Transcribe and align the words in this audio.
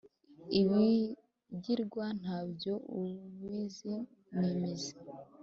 ibigirwa 0.59 2.05
ntabyo 2.21 2.73
ubizi 2.99 3.93
n’imizi 4.37 4.93